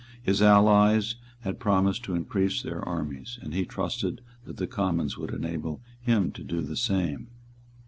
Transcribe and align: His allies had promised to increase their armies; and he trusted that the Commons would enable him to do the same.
His 0.23 0.41
allies 0.41 1.17
had 1.41 1.59
promised 1.59 2.01
to 2.05 2.15
increase 2.15 2.63
their 2.63 2.83
armies; 2.83 3.37
and 3.43 3.53
he 3.53 3.65
trusted 3.67 4.21
that 4.45 4.57
the 4.57 4.65
Commons 4.65 5.15
would 5.15 5.29
enable 5.29 5.79
him 5.99 6.31
to 6.31 6.43
do 6.43 6.61
the 6.61 6.75
same. 6.75 7.27